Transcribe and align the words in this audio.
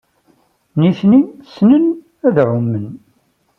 Nitni 0.79 1.19
ssnen 1.49 1.85
ad 2.27 2.37
ɛumen. 2.47 2.87